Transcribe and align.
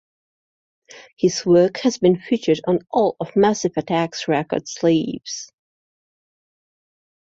His 1.15 1.45
work 1.45 1.77
has 1.81 1.99
been 1.99 2.19
featured 2.19 2.59
on 2.65 2.79
all 2.89 3.15
of 3.19 3.35
Massive 3.35 3.73
Attack's 3.77 4.27
record 4.27 4.67
sleeves. 4.67 5.51